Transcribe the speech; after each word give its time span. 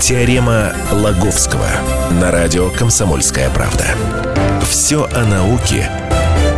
Теорема 0.00 0.72
Лаговского 0.92 1.66
на 2.20 2.30
радио 2.30 2.70
«Комсомольская 2.70 3.48
правда». 3.50 3.86
Все 4.62 5.04
о 5.06 5.24
науке 5.24 5.90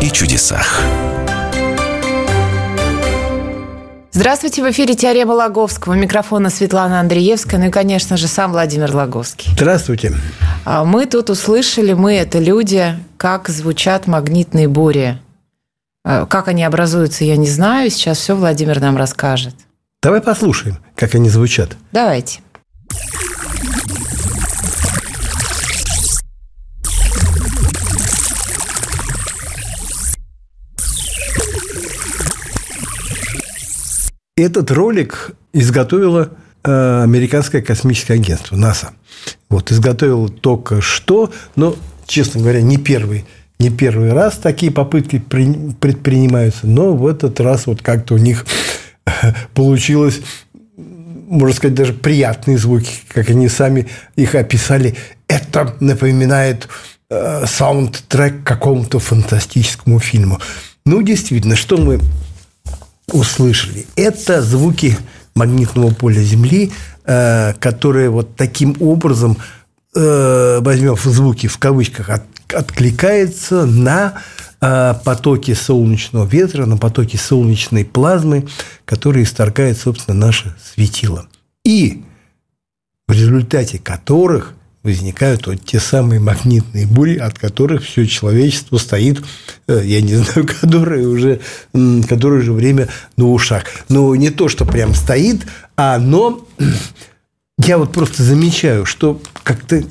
и 0.02 0.10
чудесах. 0.10 0.82
Здравствуйте, 4.10 4.62
в 4.62 4.70
эфире 4.72 4.94
«Теорема 4.96 5.32
Лаговского». 5.32 5.92
У 5.92 5.96
микрофона 5.96 6.50
Светлана 6.50 6.98
Андреевская, 6.98 7.60
ну 7.60 7.68
и, 7.68 7.70
конечно 7.70 8.16
же, 8.16 8.26
сам 8.26 8.50
Владимир 8.50 8.94
Лаговский. 8.94 9.52
Здравствуйте. 9.52 10.14
А 10.64 10.84
Мы 10.84 11.06
тут 11.06 11.30
услышали, 11.30 11.92
мы– 11.92 12.14
это 12.16 12.40
люди, 12.40 12.98
как 13.16 13.48
звучат 13.48 14.08
магнитные 14.08 14.66
бури. 14.66 15.16
А 16.04 16.26
Как 16.26 16.48
они 16.48 16.64
образуются, 16.64 17.24
я 17.24 17.36
не 17.36 17.48
знаю. 17.48 17.90
Сейчас 17.90 18.18
все 18.18 18.34
Владимир 18.34 18.80
нам 18.80 18.96
расскажет. 18.96 19.54
Давай 20.02 20.20
послушаем, 20.20 20.78
как 20.96 21.14
они 21.14 21.30
звучат. 21.30 21.76
Давайте. 21.92 22.40
Этот 34.38 34.70
ролик 34.70 35.32
изготовило 35.52 36.30
э, 36.62 37.02
американское 37.02 37.60
космическое 37.60 38.14
агентство 38.14 38.54
НАСА. 38.54 38.92
Вот 39.50 39.72
изготовило 39.72 40.28
только 40.28 40.80
что, 40.80 41.32
но, 41.56 41.74
честно 42.06 42.40
говоря, 42.40 42.62
не 42.62 42.76
первый, 42.76 43.24
не 43.58 43.70
первый 43.70 44.12
раз 44.12 44.36
такие 44.36 44.70
попытки 44.70 45.18
при- 45.18 45.72
предпринимаются, 45.80 46.68
но 46.68 46.94
в 46.94 47.08
этот 47.08 47.40
раз 47.40 47.66
вот 47.66 47.82
как-то 47.82 48.14
у 48.14 48.18
них 48.18 48.46
получилось 49.54 50.20
можно 50.76 51.56
сказать, 51.56 51.74
даже 51.74 51.92
приятные 51.92 52.58
звуки, 52.58 52.90
как 53.08 53.28
они 53.30 53.48
сами 53.48 53.88
их 54.14 54.36
описали. 54.36 54.94
Это 55.26 55.74
напоминает 55.80 56.68
э, 57.10 57.44
саундтрек 57.44 58.44
какому-то 58.44 59.00
фантастическому 59.00 59.98
фильму. 59.98 60.40
Ну, 60.86 61.02
действительно, 61.02 61.54
что 61.54 61.76
мы 61.76 62.00
услышали? 63.12 63.86
Это 63.96 64.42
звуки 64.42 64.96
магнитного 65.34 65.90
поля 65.94 66.20
Земли, 66.22 66.72
э, 67.04 67.54
которые 67.54 68.10
вот 68.10 68.36
таким 68.36 68.76
образом, 68.80 69.36
э, 69.94 70.58
возьмем 70.60 70.96
звуки 70.96 71.46
в 71.46 71.58
кавычках, 71.58 72.10
от- 72.10 72.52
откликается 72.54 73.66
на 73.66 74.14
э, 74.60 74.94
потоки 75.04 75.54
солнечного 75.54 76.26
ветра, 76.26 76.66
на 76.66 76.76
потоки 76.76 77.16
солнечной 77.16 77.84
плазмы, 77.84 78.48
которые 78.84 79.22
исторгает, 79.24 79.78
собственно, 79.78 80.18
наше 80.18 80.56
светило. 80.60 81.28
И 81.64 82.02
в 83.06 83.12
результате 83.12 83.78
которых 83.78 84.54
возникают 84.82 85.46
вот 85.46 85.64
те 85.64 85.80
самые 85.80 86.20
магнитные 86.20 86.86
бури, 86.86 87.16
от 87.16 87.38
которых 87.38 87.84
все 87.84 88.06
человечество 88.06 88.78
стоит, 88.78 89.22
э, 89.66 89.82
я 89.84 90.00
не 90.00 90.14
знаю, 90.16 90.46
которое 90.46 91.06
уже, 91.06 91.40
которое 92.08 92.40
уже 92.40 92.52
время 92.52 92.88
на 93.16 93.30
ушах. 93.30 93.64
Но 93.88 94.14
не 94.16 94.30
то, 94.30 94.48
что 94.48 94.64
прям 94.64 94.94
стоит, 94.94 95.46
а 95.76 95.96
оно... 95.96 96.46
Я 97.60 97.76
вот 97.76 97.92
просто 97.92 98.22
замечаю, 98.22 98.84
что 98.84 99.20
как-то 99.42 99.82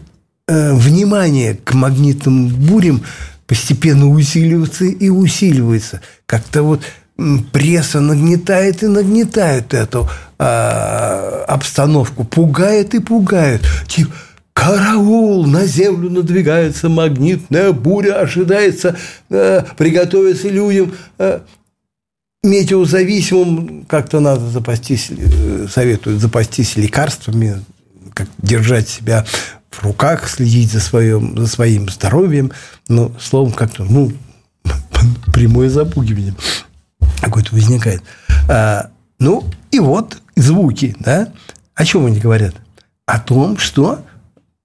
э, 0.48 0.74
внимание 0.74 1.56
к 1.56 1.74
магнитным 1.74 2.48
бурям 2.48 3.04
постепенно 3.46 4.10
усиливается 4.10 4.86
и 4.86 5.10
усиливается. 5.10 6.00
Как-то 6.26 6.64
вот 6.64 6.82
пресса 7.52 8.00
нагнетает 8.00 8.84
и 8.84 8.88
нагнетает 8.88 9.74
эту 9.74 10.08
а, 10.38 11.46
обстановку, 11.48 12.24
пугает 12.24 12.94
и 12.94 13.00
пугает. 13.00 13.66
Типа, 13.88 14.12
караул, 14.58 15.46
на 15.46 15.68
землю 15.68 16.10
надвигается 16.10 16.90
магнитная 16.90 17.72
буря, 17.74 18.22
ожидается, 18.22 18.98
э, 19.30 19.64
приготовиться 19.78 20.50
людям. 20.50 20.94
э, 21.20 21.42
метеозависимым 22.42 23.86
как-то 23.86 24.20
надо 24.20 24.48
запастись, 24.50 25.12
э, 25.12 25.68
советуют 25.72 26.20
запастись 26.20 26.76
лекарствами, 26.76 27.64
как 28.16 28.28
держать 28.40 28.90
себя 28.90 29.28
в 29.70 29.84
руках, 29.84 30.28
следить 30.28 30.72
за, 30.72 30.80
своим, 30.80 31.38
за 31.38 31.46
своим 31.46 31.88
здоровьем. 31.88 32.52
Ну, 32.88 33.12
словом, 33.20 33.52
как-то, 33.52 33.84
ну, 33.84 34.12
прямое 35.34 35.70
запугивание 35.70 36.34
какое-то 37.22 37.54
возникает. 37.54 38.02
А, 38.50 38.90
ну, 39.20 39.44
и 39.70 39.80
вот 39.80 40.18
звуки, 40.36 40.96
да? 41.00 41.32
О 41.76 41.86
чем 41.86 42.08
они 42.08 42.20
говорят? 42.20 42.56
О 43.06 43.20
том, 43.20 43.60
что 43.60 44.04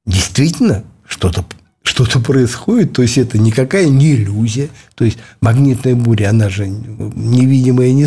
действительно 0.07 0.85
что-то 1.07 1.45
что-то 1.85 2.21
происходит, 2.21 2.93
то 2.93 3.03
есть 3.03 3.19
это 3.19 3.39
никакая 3.39 3.89
не 3.89 4.15
иллюзия, 4.15 4.69
то 4.95 5.05
есть 5.05 5.19
магнитная 5.41 5.97
буря, 5.97 6.31
она 6.31 6.49
же 6.49 6.69
невидимая, 6.69 7.91
не, 7.93 8.07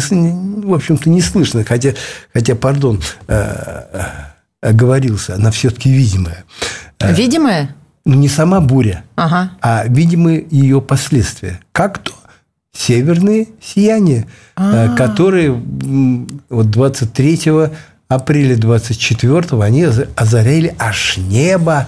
в 0.65 0.73
общем-то, 0.73 1.09
не 1.09 1.21
слышно, 1.21 1.65
хотя, 1.65 1.93
хотя 2.33 2.55
пардон, 2.55 3.01
э, 3.27 3.81
оговорился, 4.61 5.35
она 5.35 5.51
все-таки 5.51 5.91
видимая. 5.91 6.45
Видимое? 7.01 7.75
Ну, 8.05 8.15
не 8.15 8.29
сама 8.29 8.61
буря, 8.61 9.03
Ага. 9.17 9.51
а 9.61 9.85
видимы 9.87 10.47
ее 10.49 10.79
последствия. 10.79 11.59
Как 11.73 11.97
то 11.97 12.13
северные 12.71 13.49
сияния, 13.61 14.25
э, 14.55 14.95
которые 14.95 15.51
вот 16.49 16.69
23 16.69 17.69
апреля 18.07 18.55
24 18.57 19.61
они 19.61 19.83
оза- 19.83 20.09
озаряли 20.15 20.75
аж 20.77 21.17
небо 21.17 21.87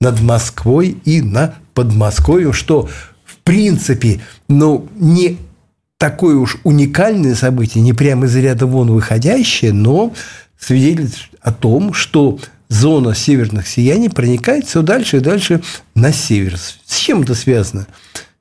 над 0.00 0.20
Москвой 0.20 0.98
и 1.04 1.22
на 1.22 1.54
Подмосковьем, 1.74 2.52
что 2.52 2.88
в 3.24 3.36
принципе, 3.38 4.20
ну, 4.48 4.88
не 4.96 5.38
такое 5.98 6.36
уж 6.36 6.58
уникальное 6.64 7.34
событие, 7.34 7.82
не 7.82 7.92
прямо 7.92 8.26
из 8.26 8.36
ряда 8.36 8.66
вон 8.66 8.90
выходящее, 8.90 9.72
но 9.72 10.12
свидетельствует 10.58 11.30
о 11.40 11.52
том, 11.52 11.92
что 11.92 12.38
зона 12.68 13.14
северных 13.14 13.66
сияний 13.66 14.10
проникает 14.10 14.66
все 14.66 14.82
дальше 14.82 15.18
и 15.18 15.20
дальше 15.20 15.62
на 15.94 16.12
север. 16.12 16.56
С 16.58 16.98
чем 16.98 17.22
это 17.22 17.34
связано? 17.34 17.86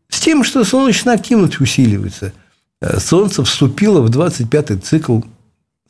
С 0.09 0.19
тем, 0.19 0.43
что 0.43 0.63
солнечная 0.63 1.15
активность 1.15 1.59
усиливается. 1.59 2.33
Э, 2.81 2.99
Солнце 2.99 3.43
вступило 3.43 4.01
в 4.01 4.09
25-й 4.09 4.77
цикл 4.79 5.21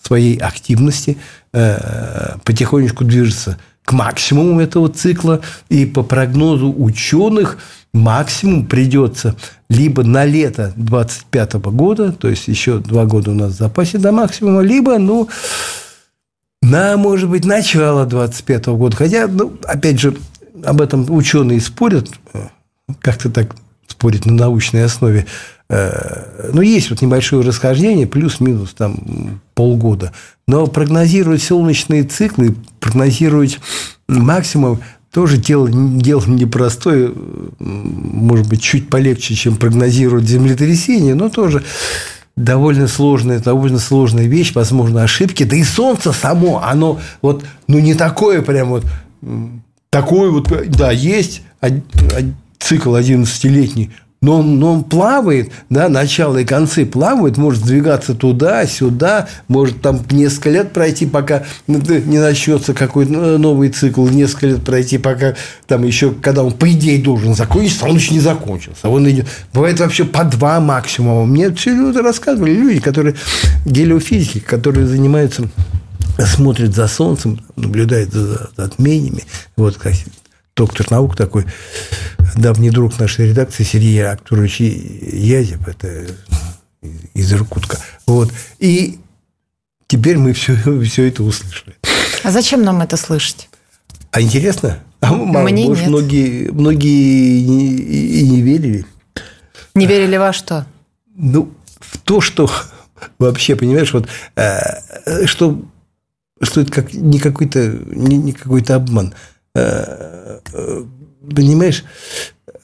своей 0.06 0.38
активности, 0.38 1.18
э, 1.54 2.36
потихонечку 2.44 3.04
движется 3.06 3.58
к 3.84 3.92
максимуму 3.92 4.62
этого 4.62 4.90
цикла, 4.90 5.42
и 5.70 5.86
по 5.86 6.04
прогнозу 6.04 6.74
ученых 6.76 7.58
максимум 7.94 8.66
придется 8.66 9.36
либо 9.70 10.04
на 10.04 10.26
лето 10.26 10.74
25 10.76 11.54
года, 11.54 12.12
то 12.12 12.30
есть 12.30 12.48
еще 12.48 12.80
два 12.80 13.06
года 13.06 13.32
у 13.32 13.36
нас 13.36 13.54
в 13.54 13.58
запасе 13.58 13.98
до 13.98 14.12
максимума, 14.12 14.62
либо, 14.62 14.98
ну, 14.98 15.30
на, 16.62 16.96
может 16.96 17.30
быть, 17.30 17.44
начало 17.44 18.06
25 18.06 18.68
года. 18.68 18.96
Хотя, 18.96 19.28
ну, 19.28 19.58
опять 19.66 20.00
же, 20.00 20.16
об 20.64 20.82
этом 20.82 21.06
ученые 21.10 21.60
спорят, 21.60 22.10
э, 22.34 22.48
как-то 23.02 23.30
так 23.30 23.54
спорят 23.88 24.26
на 24.26 24.34
научной 24.34 24.86
основе. 24.86 25.26
Э, 25.70 26.52
Ну, 26.54 26.62
есть 26.62 26.90
вот 26.90 27.02
небольшое 27.02 27.44
расхождение, 27.44 28.06
плюс-минус 28.06 28.74
там 28.74 29.42
полгода. 29.56 30.12
Но 30.48 30.68
прогнозировать 30.68 31.42
солнечные 31.42 32.04
циклы, 32.04 32.56
прогнозировать 32.80 33.60
максимум 34.08 34.80
тоже 35.12 35.38
дело, 35.38 35.70
дело 35.72 36.26
непростое, 36.26 37.12
может 37.60 38.48
быть, 38.50 38.62
чуть 38.62 38.90
полегче, 38.90 39.36
чем 39.36 39.56
прогнозировать 39.58 40.28
землетрясение, 40.28 41.14
но 41.16 41.30
тоже 41.30 41.64
довольно 42.36 42.88
сложная, 42.88 43.40
довольно 43.40 43.78
сложная 43.80 44.26
вещь, 44.26 44.54
возможно, 44.56 45.04
ошибки. 45.04 45.44
Да 45.44 45.56
и 45.56 45.64
солнце 45.64 46.12
само, 46.14 46.64
оно 46.64 47.00
вот, 47.22 47.46
ну, 47.68 47.80
не 47.80 47.94
такое 47.94 48.42
прям 48.42 48.70
вот, 48.70 48.86
такое 49.92 50.32
вот, 50.32 50.52
да, 50.70 50.92
есть 50.92 51.44
цикл 52.60 52.96
11-летний, 52.96 53.92
но 54.24 54.40
он, 54.40 54.58
но 54.58 54.74
он 54.74 54.84
плавает, 54.86 55.52
да, 55.70 55.90
начало 55.90 56.38
и 56.38 56.46
концы 56.46 56.86
плавают, 56.86 57.38
может 57.38 57.64
сдвигаться 57.64 58.16
туда, 58.16 58.66
сюда, 58.66 59.28
может 59.50 59.82
там 59.82 60.02
несколько 60.10 60.50
лет 60.50 60.72
пройти, 60.72 61.06
пока 61.06 61.44
не 61.68 62.18
начнется 62.18 62.74
какой-то 62.74 63.38
новый 63.38 63.70
цикл, 63.70 64.08
несколько 64.08 64.48
лет 64.48 64.64
пройти, 64.64 64.98
пока 64.98 65.36
там 65.68 65.84
еще, 65.84 66.12
когда 66.12 66.44
он, 66.44 66.54
по 66.54 66.72
идее, 66.72 67.04
должен 67.04 67.36
закончиться, 67.36 67.86
а 67.86 67.90
он 67.90 67.98
еще 67.98 68.14
не 68.14 68.22
закончился. 68.22 68.88
Он 68.88 69.08
идет, 69.10 69.28
бывает 69.54 69.80
вообще 69.82 70.06
по 70.06 70.24
два 70.24 70.62
максимума. 70.62 71.26
Мне 71.26 71.54
все 71.54 71.72
люди 71.72 71.98
рассказывали, 71.98 72.54
люди, 72.54 72.80
которые 72.80 73.16
гелиофизики, 73.66 74.40
которые 74.40 74.88
занимаются 74.88 75.50
смотрит 76.18 76.74
за 76.74 76.88
солнцем, 76.88 77.40
наблюдает 77.56 78.14
за 78.14 78.52
затмениями. 78.56 79.24
Вот 79.58 79.78
как 79.78 79.94
доктор 80.56 80.90
наук 80.92 81.16
такой, 81.16 81.46
давний 82.36 82.70
друг 82.70 83.00
нашей 83.00 83.30
редакции 83.30 83.64
Сергей 83.64 84.06
Актурович 84.06 84.60
Язев, 84.60 85.68
это 85.68 86.08
из 87.14 87.34
Иркутска. 87.34 87.78
Вот. 88.06 88.32
И 88.60 89.00
теперь 89.88 90.18
мы 90.18 90.34
все, 90.34 90.56
все 90.84 91.08
это 91.08 91.24
услышали. 91.24 91.76
А 92.24 92.32
зачем 92.32 92.64
нам 92.64 92.82
это 92.82 92.98
слышать? 92.98 93.50
А 94.12 94.22
интересно? 94.22 94.80
А 95.02 95.14
Мне 95.14 95.66
может, 95.68 95.84
нет. 95.84 95.88
многие, 95.88 96.50
многие 96.52 97.40
и, 97.42 98.20
и 98.22 98.30
не 98.30 98.42
верили. 98.42 98.86
Не 99.76 99.88
верили 99.88 100.18
во 100.18 100.32
что? 100.32 100.66
Ну, 101.16 101.52
в 101.80 101.98
то, 101.98 102.22
что 102.22 102.50
вообще, 103.20 103.56
понимаешь, 103.56 103.92
вот 103.92 104.08
э, 104.36 105.26
что, 105.26 105.62
что 106.42 106.62
это 106.62 106.72
как 106.72 106.94
не 106.94 107.20
какой-то 107.20 107.78
не, 107.88 108.18
не 108.18 108.34
какой-то 108.34 108.76
обман. 108.76 109.14
Э, 109.56 110.40
э, 110.52 110.84
понимаешь, 111.36 111.84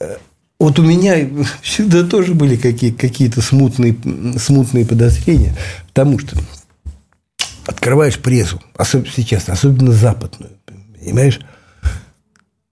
э, 0.00 0.16
вот 0.58 0.78
у 0.78 0.82
меня 0.82 1.28
всегда 1.62 2.02
тоже 2.02 2.34
были 2.34 2.56
какие, 2.56 2.90
какие-то 2.90 3.40
смутные, 3.42 3.96
смутные 4.38 4.84
подозрения, 4.84 5.56
потому 5.88 6.18
что 6.18 6.36
открываешь 7.66 8.18
прессу, 8.18 8.60
особенно 8.74 9.12
сейчас, 9.14 9.48
особенно 9.48 9.92
западную, 9.92 10.50
понимаешь, 10.98 11.40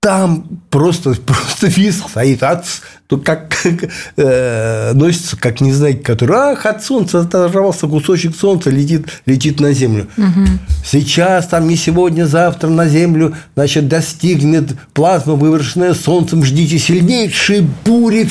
там 0.01 0.47
просто, 0.71 1.15
просто 1.27 1.67
виск 1.67 2.09
стоит, 2.09 2.43
от, 2.43 2.65
то 3.07 3.17
как, 3.17 3.49
как 3.49 3.91
э, 4.17 4.93
носится, 4.95 5.37
как 5.37 5.61
не 5.61 5.73
знаете, 5.73 6.01
который, 6.01 6.37
ах, 6.37 6.67
от 6.67 6.85
солнца 6.85 7.21
оторвался 7.21 7.87
кусочек 7.87 8.37
солнца, 8.37 8.71
летит, 8.71 9.09
летит 9.27 9.61
на 9.61 9.73
землю. 9.73 10.09
Угу. 10.17 10.47
Сейчас, 10.85 11.49
там, 11.49 11.69
не 11.69 11.77
сегодня, 11.77 12.27
завтра 12.27 12.69
на 12.69 12.89
землю, 12.89 13.37
значит, 13.55 13.89
достигнет 13.89 14.77
плазма, 14.93 15.35
выброшенная 15.35 15.95
солнцем, 15.95 16.45
ждите 16.45 16.79
сильнейшие 16.79 17.63
бури, 17.85 18.29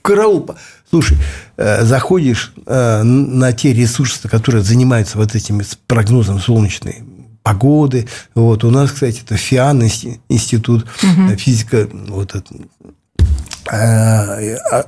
караул. 0.00 0.50
Слушай, 0.88 1.18
э, 1.56 1.84
заходишь 1.84 2.52
э, 2.66 3.02
на 3.02 3.52
те 3.52 3.72
ресурсы, 3.72 4.28
которые 4.28 4.62
занимаются 4.62 5.18
вот 5.18 5.34
этим 5.34 5.60
прогнозом 5.86 6.40
солнечной 6.40 7.02
погоды. 7.44 8.08
Вот. 8.34 8.64
У 8.64 8.70
нас, 8.70 8.90
кстати, 8.90 9.20
это 9.24 9.36
ФИАН, 9.36 9.84
институт 10.28 10.86
угу. 11.02 11.36
физика, 11.36 11.88
вот 12.08 12.34
это, 12.34 12.52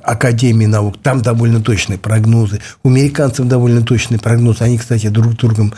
Академии 0.03 0.65
наук, 0.65 0.97
там 1.01 1.21
довольно 1.21 1.61
точные 1.61 1.97
прогнозы. 1.97 2.59
У 2.83 2.89
американцев 2.89 3.47
довольно 3.47 3.81
точные 3.81 4.19
прогнозы. 4.19 4.63
Они, 4.63 4.77
кстати, 4.77 5.07
друг 5.07 5.33
с 5.33 5.37
другом 5.37 5.73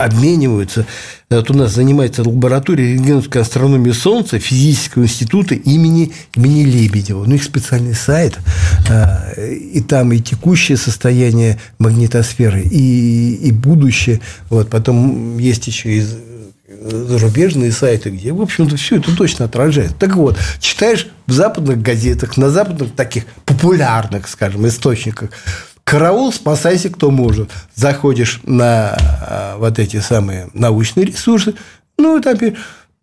обмениваются. 0.00 0.86
Вот 1.30 1.50
у 1.50 1.54
нас 1.54 1.72
занимается 1.72 2.22
лаборатория 2.22 2.94
рентгеновской 2.94 3.42
астрономии 3.42 3.92
Солнца 3.92 4.38
Физического 4.38 5.04
института 5.04 5.54
имени, 5.54 6.12
имени 6.34 6.64
Лебедева. 6.64 7.20
У 7.22 7.26
них 7.26 7.44
специальный 7.44 7.94
сайт, 7.94 8.38
и 9.38 9.80
там 9.86 10.12
и 10.12 10.18
текущее 10.18 10.76
состояние 10.76 11.60
магнитосферы, 11.78 12.62
и, 12.62 13.34
и 13.34 13.52
будущее. 13.52 14.20
Вот. 14.48 14.70
Потом 14.70 15.38
есть 15.38 15.66
еще 15.66 15.98
и 15.98 16.04
зарубежные 16.82 17.72
сайты, 17.72 18.10
где, 18.10 18.32
в 18.32 18.40
общем-то, 18.40 18.76
все 18.76 18.96
это 18.96 19.14
точно 19.14 19.44
отражает. 19.44 19.96
Так 19.98 20.16
вот, 20.16 20.38
читаешь 20.60 21.08
в 21.26 21.32
западных 21.32 21.82
газетах, 21.82 22.36
на 22.36 22.50
западных 22.50 22.94
таких 22.94 23.24
популярных, 23.44 24.28
скажем, 24.28 24.66
источниках, 24.66 25.30
караул, 25.90 26.32
спасайся, 26.32 26.88
кто 26.88 27.10
может. 27.10 27.50
Заходишь 27.74 28.40
на 28.44 28.96
а, 28.96 29.56
вот 29.58 29.80
эти 29.80 29.98
самые 29.98 30.48
научные 30.54 31.04
ресурсы, 31.04 31.54
ну, 31.98 32.20
там, 32.20 32.38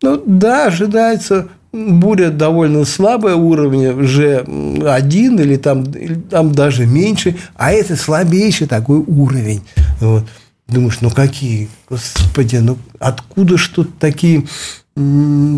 ну, 0.01 0.23
да, 0.25 0.67
ожидается 0.67 1.49
буря 1.73 2.29
довольно 2.29 2.85
слабая 2.85 3.35
уровня, 3.35 3.93
уже 3.93 4.37
один 4.85 5.37
или 5.37 5.57
там, 5.57 5.83
или 5.83 6.15
там 6.15 6.53
даже 6.53 6.85
меньше, 6.85 7.35
а 7.55 7.73
это 7.73 7.97
слабейший 7.97 8.67
такой 8.67 8.99
уровень. 8.99 9.63
Вот. 9.99 10.23
Думаешь, 10.67 11.01
ну 11.01 11.09
какие, 11.09 11.69
господи, 11.89 12.57
ну 12.57 12.77
откуда 12.99 13.57
что-то 13.57 13.91
такие, 13.99 14.47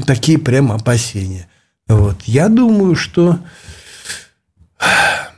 такие 0.07 0.39
прям 0.39 0.71
опасения? 0.71 1.47
Вот. 1.87 2.23
Я 2.25 2.49
думаю, 2.49 2.95
что 2.95 3.39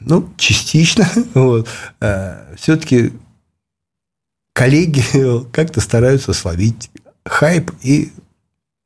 ну, 0.06 0.30
частично. 0.38 1.08
Вот. 1.34 1.68
А, 2.00 2.54
Все-таки 2.58 3.14
коллеги 4.54 5.04
как-то 5.52 5.82
стараются 5.82 6.34
словить 6.34 6.90
хайп 7.26 7.72
и 7.84 8.12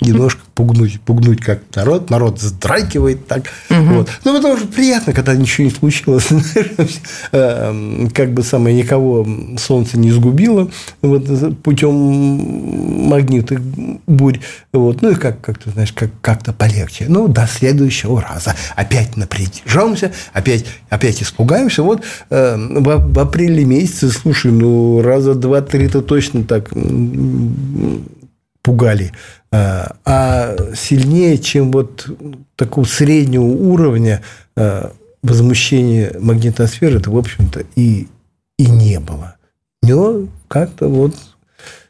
немножко 0.02 0.42
пугнуть, 0.56 1.00
пугнуть 1.02 1.42
как 1.42 1.62
народ. 1.74 2.10
Народ 2.10 2.40
вздракивает 2.40 3.28
так. 3.28 3.46
Угу. 3.70 3.80
Вот. 3.80 4.10
Ну, 4.26 4.36
потому 4.36 4.58
что 4.58 4.68
приятно, 4.68 5.14
когда 5.14 5.34
ничего 5.36 5.66
не 5.66 5.72
случилось. 5.72 6.28
Эм, 7.32 8.10
как 8.10 8.34
бы 8.34 8.44
самое 8.44 8.76
никого 8.76 9.26
солнце 9.58 9.98
не 9.98 10.12
сгубило 10.12 10.70
вот, 11.02 11.62
путем 11.64 11.94
магнитных 13.08 13.62
бурь. 14.06 14.40
Вот. 14.74 15.02
Ну, 15.02 15.12
и 15.12 15.16
как, 15.16 15.40
как 15.40 15.60
ты 15.60 15.70
знаешь, 15.70 15.94
как, 15.94 16.10
как-то 16.22 16.52
полегче. 16.52 17.06
Ну, 17.08 17.30
до 17.30 17.48
следующего 17.48 18.22
раза. 18.22 18.54
Опять 18.76 19.16
напряжемся, 19.16 20.12
опять, 20.34 20.66
опять 20.90 21.24
испугаемся. 21.24 21.84
Вот 21.84 22.04
э, 22.30 22.58
в, 22.58 23.14
в 23.14 23.20
апреле 23.20 23.64
месяце, 23.64 24.10
слушай, 24.10 24.52
ну, 24.52 25.02
раза 25.02 25.36
два-три-то 25.36 26.02
точно 26.02 26.44
так 26.44 26.70
пугали 28.62 29.12
а, 29.56 29.96
а 30.04 30.56
сильнее, 30.76 31.38
чем 31.38 31.72
вот 31.72 32.10
такого 32.58 32.84
среднего 32.84 33.46
уровня 33.46 34.22
а, 34.58 34.92
возмущения 35.24 36.14
магнитосферы, 36.20 37.00
это, 37.00 37.10
в 37.10 37.18
общем-то, 37.18 37.64
и, 37.78 38.10
и 38.60 38.66
не 38.66 39.00
было. 39.00 39.38
Но 39.82 40.28
как-то 40.50 40.90
вот 40.90 41.16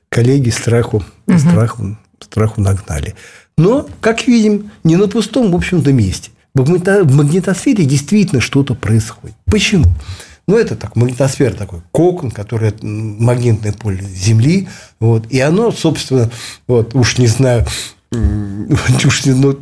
коллеги 0.09 0.51
страху, 0.51 1.03
угу. 1.25 1.39
страху, 1.39 1.97
страху 2.19 2.61
нагнали. 2.61 3.15
Но, 3.57 3.87
как 3.99 4.27
видим, 4.27 4.69
не 4.83 4.95
на 4.95 5.07
пустом, 5.07 5.51
в 5.51 5.55
общем-то, 5.55 5.91
месте. 5.91 6.29
В 6.53 7.15
магнитосфере 7.15 7.83
действительно 7.83 8.41
что-то 8.41 8.75
происходит. 8.75 9.35
Почему? 9.45 9.85
Ну, 10.47 10.57
это 10.57 10.75
так, 10.75 10.95
магнитосфера 10.95 11.53
такой 11.53 11.81
кокон, 11.91 12.29
который 12.29 12.73
магнитное 12.81 13.73
поле 13.73 14.03
Земли. 14.03 14.67
Вот, 14.99 15.29
и 15.29 15.39
оно, 15.39 15.71
собственно, 15.71 16.31
вот, 16.67 16.95
уж 16.95 17.17
не 17.17 17.27
знаю, 17.27 17.65
уж 18.11 19.25
не, 19.25 19.33
ну, 19.33 19.59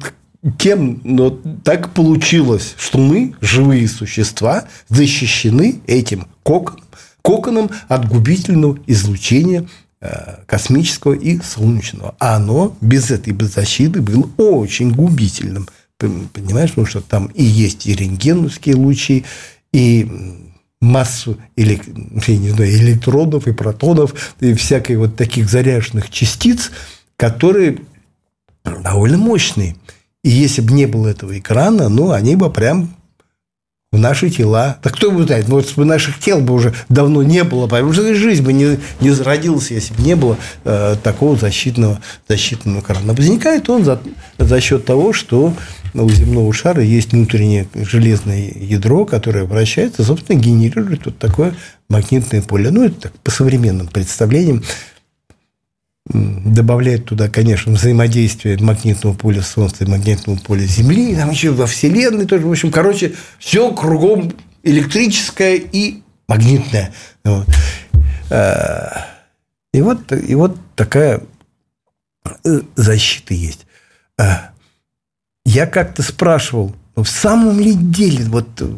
кем, 0.57 1.00
но 1.03 1.30
так 1.63 1.94
получилось, 1.94 2.75
что 2.77 2.97
мы, 2.97 3.33
живые 3.41 3.88
существа, 3.88 4.65
защищены 4.89 5.81
этим 5.88 6.27
коконом, 6.44 6.83
коконом 7.21 7.69
от 7.88 8.07
губительного 8.07 8.77
излучения 8.85 9.68
э, 10.01 10.44
космического 10.45 11.13
и 11.13 11.39
солнечного. 11.39 12.15
А 12.19 12.36
оно 12.36 12.75
без 12.81 13.09
этой 13.09 13.33
защиты 13.45 14.01
было 14.01 14.29
очень 14.38 14.91
губительным. 14.91 15.67
Понимаешь, 15.98 16.72
потому 16.72 16.88
что 16.88 17.01
там 17.01 17.27
и 17.27 17.43
есть 17.43 17.88
и 17.88 17.96
рентгеновские 17.96 18.75
лучи, 18.75 19.24
и 19.72 20.51
массу 20.84 21.38
или, 21.56 21.82
я 22.28 22.38
не 22.38 22.50
знаю, 22.50 22.72
электронов 22.72 23.48
и 23.48 23.54
протонов 23.54 24.36
и 24.40 24.54
всякой 24.54 24.98
вот 24.98 25.16
таких 25.16 25.50
заряженных 25.50 26.10
частиц, 26.10 26.72
которые 27.16 27.80
довольно 28.63 29.18
мощные. 29.18 29.75
И 30.24 30.30
если 30.30 30.62
бы 30.62 30.74
не 30.74 30.86
было 30.86 31.08
этого 31.08 31.38
экрана, 31.38 31.90
ну, 31.90 32.12
они 32.12 32.36
бы 32.36 32.50
прям 32.52 32.96
в 33.92 33.98
наши 33.98 34.30
тела. 34.30 34.78
Так 34.82 34.96
кто 34.96 35.12
бы 35.12 35.24
знает, 35.24 35.48
может, 35.48 35.75
бы 35.75 35.86
наших 35.86 36.20
тел 36.20 36.40
бы 36.40 36.54
уже 36.54 36.74
давно 36.90 37.22
не 37.22 37.44
было, 37.44 37.68
потому 37.68 37.94
что 37.94 38.13
жизнь 38.16 38.44
бы 38.44 38.52
не, 38.52 38.80
не 39.00 39.12
зародилась, 39.12 39.70
если 39.70 39.94
бы 39.94 40.02
не 40.02 40.16
было 40.16 40.38
э, 40.63 40.96
такого 41.04 41.38
защитного, 41.38 42.02
защитного 42.28 42.80
экрана. 42.80 43.13
Возникает 43.13 43.70
он 43.70 43.86
за, 43.86 44.02
за 44.40 44.60
счет 44.62 44.86
того, 44.86 45.13
что 45.13 45.54
у 45.93 46.09
земного 46.09 46.51
шара 46.53 46.81
есть 46.81 47.12
внутреннее 47.12 47.67
железное 47.75 48.51
ядро, 48.55 49.05
которое 49.05 49.45
вращается, 49.45 50.03
собственно, 50.03 50.39
генерирует 50.39 51.05
вот 51.05 51.17
такое 51.17 51.55
магнитное 51.89 52.41
поле. 52.41 52.71
Ну, 52.71 52.85
это 52.85 53.01
так, 53.01 53.13
по 53.19 53.31
современным 53.31 53.88
представлениям 53.88 54.63
добавляет 56.05 57.05
туда, 57.05 57.29
конечно, 57.29 57.71
взаимодействие 57.71 58.57
магнитного 58.59 59.13
поля 59.13 59.41
Солнца 59.41 59.85
и 59.85 59.88
магнитного 59.88 60.38
поля 60.38 60.65
Земли, 60.65 61.15
там 61.15 61.31
еще 61.31 61.51
во 61.51 61.65
Вселенной 61.65 62.25
тоже, 62.25 62.45
в 62.45 62.51
общем, 62.51 62.71
короче, 62.71 63.13
все 63.39 63.71
кругом 63.73 64.33
электрическое 64.63 65.55
и 65.55 66.01
магнитное. 66.27 66.93
Вот. 67.23 67.47
А, 68.29 69.05
и 69.73 69.81
вот, 69.81 70.12
и 70.12 70.35
вот 70.35 70.57
такая 70.75 71.21
э, 72.43 72.62
защита 72.75 73.33
есть. 73.33 73.65
Я 75.45 75.65
как-то 75.65 76.03
спрашивал, 76.03 76.75
в 76.95 77.05
самом 77.05 77.59
ли 77.59 77.73
деле, 77.73 78.25
вот 78.25 78.47
э, 78.62 78.73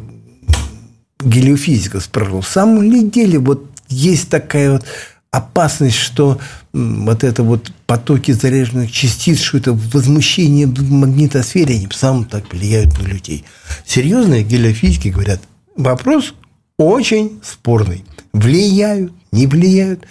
гелиофизика 1.19 1.99
спрашивал, 1.99 2.41
в 2.41 2.47
самом 2.47 2.81
ли 2.83 3.03
деле 3.03 3.39
вот 3.39 3.69
есть 3.87 4.29
такая 4.29 4.71
вот 4.71 4.85
опасность, 5.31 5.97
что 5.97 6.39
вот 6.73 7.23
это 7.23 7.43
вот 7.43 7.71
потоки 7.85 8.31
заряженных 8.31 8.91
частиц, 8.91 9.39
что 9.39 9.57
это 9.57 9.73
возмущение 9.73 10.65
в 10.65 10.91
магнитосфере, 10.91 11.75
они 11.75 11.87
сам 11.91 12.25
так 12.25 12.51
влияют 12.51 12.97
на 12.99 13.05
людей. 13.05 13.45
Серьезные 13.85 14.43
гелиофизики 14.43 15.09
говорят, 15.09 15.41
вопрос 15.75 16.33
очень 16.77 17.39
спорный. 17.43 18.05
Влияют, 18.33 19.13
не 19.31 19.47
влияют. 19.47 20.05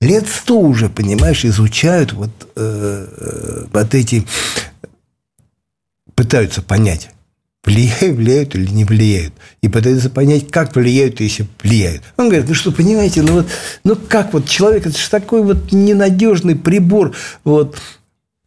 лет 0.00 0.26
сто 0.28 0.58
уже, 0.58 0.88
понимаешь, 0.88 1.44
изучают 1.44 2.12
вот, 2.12 2.30
э, 2.56 3.06
э 3.08 3.66
вот 3.72 3.94
эти, 3.94 4.26
пытаются 6.14 6.62
понять, 6.62 7.10
влияют, 7.64 8.16
влияют 8.16 8.54
или 8.54 8.70
не 8.70 8.84
влияют. 8.84 9.34
И 9.60 9.68
пытаются 9.68 10.10
понять, 10.10 10.50
как 10.50 10.74
влияют, 10.74 11.20
если 11.20 11.46
влияют. 11.62 12.02
Он 12.16 12.28
говорит, 12.28 12.48
ну 12.48 12.54
что, 12.54 12.72
понимаете, 12.72 13.22
ну 13.22 13.34
вот, 13.34 13.46
ну 13.84 13.96
как 13.96 14.32
вот 14.32 14.48
человек, 14.48 14.86
это 14.86 14.98
же 14.98 15.10
такой 15.10 15.42
вот 15.42 15.72
ненадежный 15.72 16.56
прибор, 16.56 17.14
вот, 17.44 17.78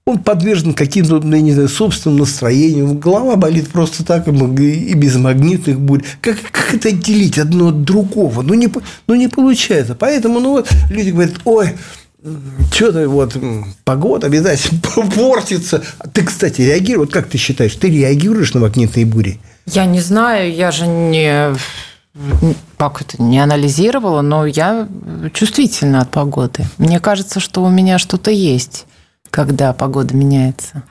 он 0.07 0.19
подвержен 0.19 0.75
каким-то, 0.75 1.19
ну, 1.19 1.35
я 1.35 1.41
не 1.41 1.53
знаю, 1.53 1.67
собственным 1.67 2.19
настроениям. 2.19 2.99
Голова 2.99 3.37
болит 3.37 3.69
просто 3.69 4.05
так, 4.05 4.27
и 4.27 4.93
без 4.93 5.15
магнитных 5.15 5.79
бурь. 5.79 6.03
Как, 6.21 6.37
как 6.51 6.75
это 6.75 6.91
делить 6.91 7.39
одно 7.39 7.69
от 7.69 7.83
другого? 7.83 8.43
Ну 8.43 8.53
не, 8.53 8.69
ну, 9.07 9.15
не 9.15 9.29
получается. 9.29 9.95
Поэтому, 9.95 10.39
ну, 10.39 10.51
вот 10.51 10.69
люди 10.91 11.09
говорят, 11.09 11.33
ой, 11.43 11.69
что-то 12.71 13.07
вот 13.07 13.37
погода 13.83 14.27
обязательно 14.27 14.81
портится. 15.15 15.83
Ты, 16.13 16.23
кстати, 16.23 16.61
реагируешь, 16.61 17.07
вот 17.07 17.13
как 17.13 17.27
ты 17.27 17.37
считаешь, 17.37 17.75
ты 17.75 17.89
реагируешь 17.89 18.53
на 18.53 18.61
магнитные 18.61 19.05
бури? 19.05 19.39
Я 19.65 19.85
не 19.85 20.01
знаю, 20.01 20.53
я 20.53 20.71
же 20.71 20.87
не 20.87 21.55
как 22.77 23.01
это, 23.01 23.21
не 23.21 23.39
анализировала, 23.39 24.21
но 24.21 24.45
я 24.45 24.87
чувствительна 25.33 26.01
от 26.01 26.11
погоды. 26.11 26.63
Мне 26.77 27.01
кажется, 27.01 27.41
что 27.41 27.61
у 27.61 27.69
меня 27.69 27.99
что-то 27.99 28.31
есть 28.31 28.85
когда 29.35 29.73
погода 29.73 30.15
меняется? 30.15 30.83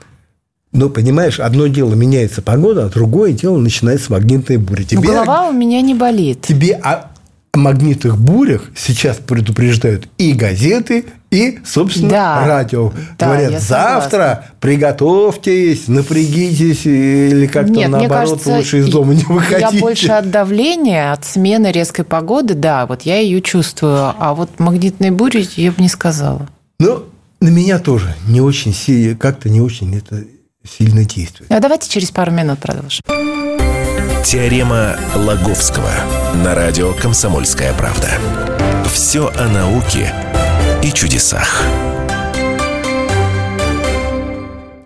Ну, 0.71 0.91
понимаешь, 0.91 1.39
одно 1.39 1.65
дело 1.65 1.95
меняется 1.95 2.43
погода, 2.43 2.85
а 2.85 2.89
другое 2.89 3.31
дело 3.31 3.57
начинается 3.57 4.11
магнитная 4.11 4.59
буря. 4.59 4.83
Тебе, 4.83 5.01
голова 5.01 5.47
у 5.47 5.51
меня 5.51 5.81
не 5.81 5.95
болит. 5.95 6.41
Тебе 6.41 6.75
о, 6.75 7.09
о 7.55 7.57
магнитных 7.57 8.17
бурях 8.17 8.63
сейчас 8.75 9.15
предупреждают 9.15 10.09
и 10.17 10.33
газеты, 10.33 11.05
и, 11.31 11.59
собственно, 11.65 12.09
да, 12.09 12.45
радио. 12.45 12.91
Да, 13.17 13.27
Говорят, 13.27 13.61
завтра 13.61 14.45
приготовьтесь, 14.59 15.87
напрягитесь, 15.87 16.85
или 16.85 17.47
как-то 17.47 17.71
Нет, 17.71 17.89
наоборот, 17.89 18.29
кажется, 18.31 18.49
лучше 18.57 18.79
из 18.79 18.89
дома 18.89 19.13
не 19.13 19.23
выходите. 19.23 19.69
Я 19.71 19.79
больше 19.79 20.11
от 20.11 20.29
давления, 20.29 21.13
от 21.13 21.23
смены 21.23 21.71
резкой 21.71 22.03
погоды, 22.03 22.55
да, 22.55 22.85
вот 22.85 23.03
я 23.03 23.19
ее 23.19 23.41
чувствую. 23.41 24.13
А 24.19 24.33
вот 24.33 24.59
магнитные 24.59 25.11
бури 25.11 25.47
я 25.55 25.71
бы 25.71 25.81
не 25.81 25.89
сказала. 25.89 26.49
Ну, 26.79 27.05
на 27.39 27.47
меня 27.47 27.79
тоже 27.79 28.15
не 28.27 28.41
очень 28.41 28.73
сильно, 28.73 29.15
как-то 29.15 29.47
не 29.47 29.61
очень 29.61 29.95
это 29.95 30.25
сильно 30.69 31.05
действует. 31.05 31.49
А 31.49 31.61
давайте 31.61 31.89
через 31.89 32.11
пару 32.11 32.33
минут 32.33 32.59
продолжим. 32.59 33.01
Теорема 34.25 34.95
Лаговского 35.15 35.91
на 36.43 36.55
радио 36.55 36.93
«Комсомольская 36.93 37.71
правда». 37.73 38.09
Все 38.91 39.31
о 39.37 39.47
науке 39.47 40.11
и 40.81 40.91
чудесах. 40.91 41.61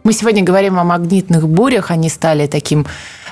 Мы 0.04 0.12
сегодня 0.12 0.44
говорим 0.44 0.78
о 0.78 0.84
магнитных 0.84 1.48
бурях. 1.48 1.90
Они 1.90 2.10
стали 2.10 2.48
таким 2.48 2.86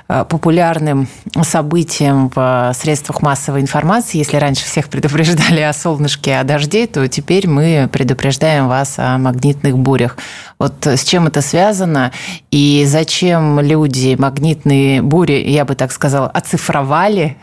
популярным 0.08 1.08
событием 1.44 2.32
в 2.34 2.72
средствах 2.74 3.22
массовой 3.22 3.62
информации. 3.62 4.18
Если 4.18 4.38
раньше 4.38 4.66
всех 4.66 4.90
предупреждали 4.90 5.62
о 5.62 5.74
солнышке, 5.74 6.38
о 6.38 6.44
дожде, 6.44 6.88
то 6.88 7.08
теперь 7.08 7.48
мы 7.48 7.90
предупреждаем 7.92 8.68
вас 8.68 8.96
о 8.98 9.18
магнитных 9.18 9.78
бурях. 9.78 10.18
Вот 10.60 10.86
с 10.86 11.04
чем 11.04 11.28
это 11.28 11.42
связано 11.42 12.12
и 12.52 12.86
зачем 12.88 13.60
люди 13.60 14.16
магнитные 14.18 15.02
бури, 15.02 15.50
я 15.50 15.66
бы 15.66 15.76
так 15.76 15.92
сказала, 15.92 16.30
оцифровали. 16.30 17.38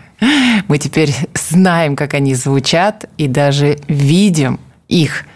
Мы 0.69 0.79
теперь 0.79 1.15
знаем, 1.35 1.97
как 1.97 2.15
они 2.15 2.35
звучат 2.35 3.05
и 3.19 3.29
даже 3.29 3.79
видим 3.89 4.59
их– 4.89 5.27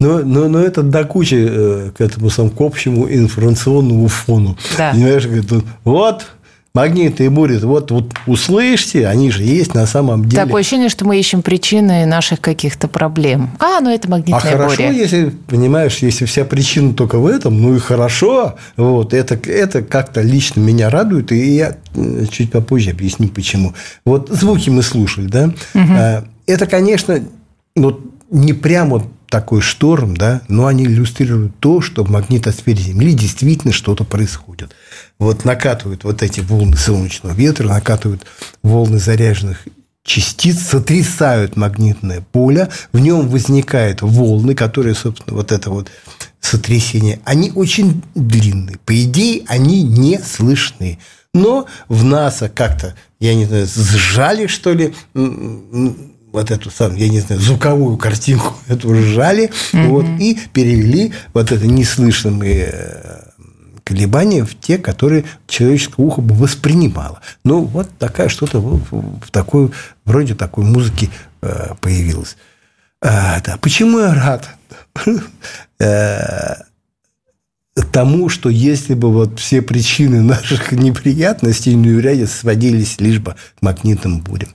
но, 0.00 0.20
но, 0.20 0.48
но 0.48 0.60
это 0.60 0.82
до 0.82 1.04
кучи 1.04 1.46
э, 1.48 1.90
к 1.96 2.00
этому 2.00 2.30
самому 2.30 2.54
к 2.54 2.60
общему 2.60 3.08
информационному 3.08 4.08
фону. 4.08 4.56
Да. 4.76 4.92
Понимаешь, 4.92 5.26
говорит, 5.26 5.52
вот 5.84 6.26
магнитные 6.72 7.30
бури, 7.30 7.58
вот, 7.58 7.90
вот 7.90 8.12
услышьте, 8.26 9.06
они 9.06 9.30
же 9.30 9.42
есть 9.42 9.74
на 9.74 9.86
самом 9.86 10.24
деле. 10.24 10.42
Такое 10.42 10.60
ощущение, 10.60 10.88
что 10.88 11.04
мы 11.04 11.18
ищем 11.18 11.42
причины 11.42 12.06
наших 12.06 12.40
каких-то 12.40 12.88
проблем. 12.88 13.50
А, 13.58 13.80
ну 13.80 13.90
это 13.90 14.08
магнитная 14.08 14.54
а 14.54 14.56
буря. 14.56 14.76
хорошо, 14.76 14.82
если, 14.84 15.34
понимаешь, 15.48 15.98
если 15.98 16.24
вся 16.24 16.44
причина 16.44 16.94
только 16.94 17.18
в 17.18 17.26
этом, 17.26 17.60
ну 17.60 17.74
и 17.74 17.78
хорошо. 17.78 18.54
Вот, 18.76 19.12
это, 19.12 19.34
это 19.50 19.82
как-то 19.82 20.22
лично 20.22 20.60
меня 20.60 20.90
радует, 20.90 21.32
и 21.32 21.56
я 21.56 21.76
э, 21.94 22.24
чуть 22.30 22.52
попозже 22.52 22.90
объясню, 22.90 23.28
почему. 23.28 23.74
Вот 24.04 24.30
звуки 24.30 24.70
мы 24.70 24.82
слушали, 24.82 25.26
да? 25.26 25.52
Угу. 25.74 26.24
Это, 26.46 26.66
конечно, 26.66 27.20
ну, 27.76 28.00
не 28.30 28.52
прямо 28.52 29.02
такой 29.30 29.62
шторм, 29.62 30.16
да, 30.16 30.42
но 30.48 30.66
они 30.66 30.84
иллюстрируют 30.84 31.58
то, 31.60 31.80
что 31.80 32.04
в 32.04 32.10
магнитосфере 32.10 32.82
Земли 32.82 33.14
действительно 33.14 33.72
что-то 33.72 34.04
происходит. 34.04 34.74
Вот 35.18 35.44
накатывают 35.44 36.04
вот 36.04 36.22
эти 36.22 36.40
волны 36.40 36.76
солнечного 36.76 37.32
ветра, 37.32 37.68
накатывают 37.68 38.26
волны 38.62 38.98
заряженных 38.98 39.66
частиц, 40.02 40.60
сотрясают 40.60 41.56
магнитное 41.56 42.24
поле, 42.32 42.68
в 42.92 42.98
нем 42.98 43.28
возникают 43.28 44.02
волны, 44.02 44.54
которые, 44.54 44.94
собственно, 44.94 45.36
вот 45.36 45.52
это 45.52 45.70
вот 45.70 45.90
сотрясение, 46.40 47.20
они 47.24 47.52
очень 47.54 48.02
длинные. 48.14 48.78
По 48.84 49.04
идее, 49.04 49.44
они 49.46 49.82
не 49.82 50.18
слышны. 50.18 50.98
Но 51.32 51.66
в 51.88 52.02
НАСА 52.02 52.48
как-то, 52.48 52.96
я 53.20 53.34
не 53.34 53.44
знаю, 53.44 53.68
сжали, 53.68 54.48
что 54.48 54.72
ли, 54.72 54.94
вот 56.32 56.50
эту 56.50 56.70
самую, 56.70 56.98
я 56.98 57.08
не 57.08 57.20
знаю, 57.20 57.40
звуковую 57.40 57.96
картинку 57.96 58.54
эту 58.68 58.94
сжали, 58.94 59.50
mm-hmm. 59.72 59.86
вот, 59.88 60.06
и 60.20 60.38
перевели 60.52 61.12
вот 61.34 61.52
это 61.52 61.66
неслышимые 61.66 62.70
э, 62.72 63.22
колебания 63.84 64.44
в 64.44 64.58
те, 64.58 64.78
которые 64.78 65.24
человеческое 65.46 66.02
ухо 66.02 66.20
бы 66.20 66.34
воспринимало. 66.34 67.20
Ну, 67.44 67.62
вот 67.62 67.88
такая 67.98 68.28
что-то 68.28 68.60
в 68.60 69.30
такой, 69.30 69.72
вроде 70.04 70.34
такой 70.34 70.64
музыки 70.64 71.10
э, 71.42 71.74
появилось. 71.80 72.36
А, 73.02 73.40
да. 73.40 73.56
Почему 73.56 73.98
я 73.98 74.14
рад? 74.14 74.48
Э, 75.82 76.56
тому, 77.92 78.28
что 78.28 78.50
если 78.50 78.92
бы 78.92 79.10
вот 79.10 79.38
все 79.40 79.62
причины 79.62 80.20
наших 80.20 80.72
неприятностей 80.72 81.74
в 81.74 82.00
ряде 82.00 82.26
сводились 82.26 83.00
лишь 83.00 83.18
бы 83.18 83.34
к 83.58 83.62
магнитным 83.62 84.20
бурям. 84.20 84.50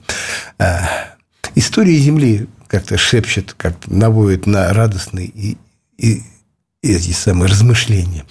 История 1.56 1.96
Земли 1.96 2.46
как-то 2.68 2.98
шепчет, 2.98 3.54
как-то 3.56 3.92
наводит 3.92 4.46
на 4.46 4.72
радостные 4.74 5.26
и, 5.26 5.56
и, 5.96 6.22
эти 6.82 7.12
самые 7.12 7.48
размышления. 7.50 8.24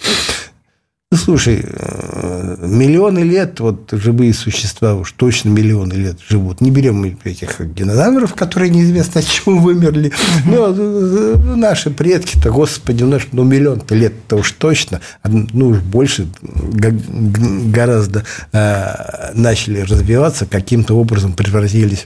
Ну, 1.12 1.17
слушай, 1.17 1.63
э, 1.65 2.58
миллионы 2.62 3.20
лет, 3.20 3.60
вот 3.62 3.89
живые 3.91 4.32
существа 4.34 4.94
уж 4.94 5.12
точно 5.13 5.50
миллионы 5.50 5.94
лет 5.94 6.20
живут. 6.27 6.62
Не 6.62 6.70
берем 6.70 6.98
мы 6.98 7.17
этих 7.24 7.74
динозавров, 7.74 8.36
которые 8.36 8.70
неизвестно 8.70 9.22
от 9.22 9.27
чего 9.27 9.58
вымерли. 9.58 10.12
Но 10.46 10.72
э, 10.77 11.55
наши 11.55 11.89
предки-то, 11.89 12.51
господи, 12.51 13.03
у 13.03 13.08
нас 13.08 13.24
ну, 13.32 13.44
миллион-то 13.44 13.96
лет-то 13.96 14.36
уж 14.36 14.51
точно, 14.51 15.01
ну, 15.24 15.70
уж 15.70 15.79
больше 15.79 16.27
гораздо 16.44 18.24
э, 18.51 19.32
начали 19.34 19.79
развиваться, 19.79 20.46
каким-то 20.46 20.94
образом 20.96 21.34
превратились 21.34 22.05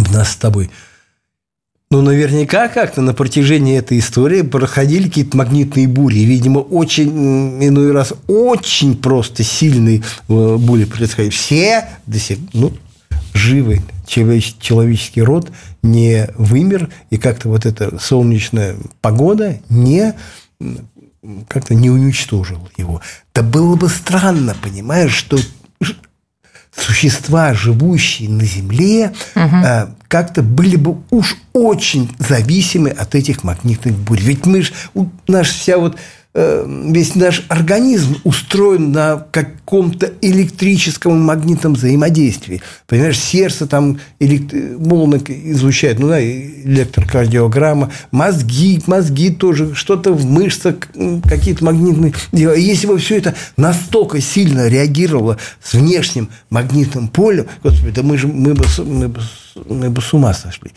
в 0.00 0.12
нас 0.12 0.32
с 0.32 0.36
тобой. 0.36 0.70
Ну, 1.90 2.02
наверняка 2.02 2.66
как-то 2.68 3.00
на 3.00 3.14
протяжении 3.14 3.78
этой 3.78 4.00
истории 4.00 4.42
проходили 4.42 5.08
какие-то 5.08 5.36
магнитные 5.36 5.86
бури. 5.86 6.18
Видимо, 6.18 6.58
очень, 6.58 7.64
иной 7.64 7.92
раз, 7.92 8.12
очень 8.26 8.96
просто 8.96 9.44
сильные 9.44 10.02
э, 10.28 10.56
бури 10.56 10.84
происходили. 10.84 11.30
Все 11.30 11.88
до 12.06 12.18
сих 12.18 12.38
ну, 12.52 12.72
живы. 13.34 13.82
Человеческий 14.06 15.22
род 15.22 15.50
не 15.82 16.28
вымер, 16.36 16.90
и 17.10 17.18
как-то 17.18 17.48
вот 17.48 17.66
эта 17.66 17.98
солнечная 18.00 18.76
погода 19.00 19.58
не 19.68 20.14
как-то 21.48 21.74
не 21.74 21.90
уничтожила 21.90 22.68
его. 22.76 23.00
Да 23.34 23.42
было 23.42 23.76
бы 23.76 23.88
странно, 23.88 24.56
понимаешь, 24.60 25.14
что 25.14 25.38
существа, 26.76 27.54
живущие 27.54 28.28
на 28.28 28.44
Земле, 28.44 29.12
угу. 29.34 29.56
как-то 30.08 30.42
были 30.42 30.76
бы 30.76 30.98
уж 31.10 31.36
очень 31.52 32.10
зависимы 32.18 32.90
от 32.90 33.14
этих 33.14 33.44
магнитных 33.44 33.94
бурь. 33.94 34.20
Ведь 34.20 34.46
мы 34.46 34.62
же, 34.62 34.72
наша 35.26 35.52
вся 35.52 35.78
вот 35.78 35.96
весь 36.36 37.14
наш 37.14 37.44
организм 37.48 38.18
устроен 38.24 38.92
на 38.92 39.26
каком-то 39.30 40.12
электрическом 40.20 41.18
магнитном 41.22 41.74
взаимодействии. 41.74 42.60
Понимаешь, 42.86 43.18
сердце 43.18 43.66
там 43.66 43.98
волны 44.20 45.16
излучает, 45.16 45.98
ну 45.98 46.08
да, 46.08 46.22
электрокардиограмма, 46.22 47.90
мозги, 48.10 48.82
мозги 48.86 49.30
тоже, 49.30 49.74
что-то 49.74 50.12
в 50.12 50.26
мышцах, 50.26 50.76
какие-то 51.24 51.64
магнитные 51.64 52.12
дела. 52.32 52.52
И 52.52 52.62
если 52.62 52.86
бы 52.86 52.98
все 52.98 53.16
это 53.16 53.34
настолько 53.56 54.20
сильно 54.20 54.68
реагировало 54.68 55.38
с 55.62 55.72
внешним 55.72 56.28
магнитным 56.50 57.08
полем, 57.08 57.46
господи, 57.62 57.92
да 57.92 58.02
мы 58.02 58.18
же 58.18 58.28
мы 58.28 58.52
бы, 58.52 58.64
мы 58.84 59.08
бы, 59.08 59.20
мы 59.68 59.88
бы 59.88 60.02
с 60.02 60.12
ума 60.12 60.34
сошли. 60.34 60.72